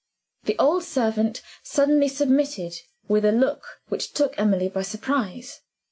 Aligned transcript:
The 0.45 0.57
old 0.57 0.83
servant 0.83 1.43
suddenly 1.61 2.07
submitted 2.07 2.73
with 3.07 3.23
a 3.23 3.31
look 3.31 3.81
which 3.89 4.13
took 4.13 4.33
Emily 4.39 4.67
by 4.67 4.81
surprise. 4.81 5.59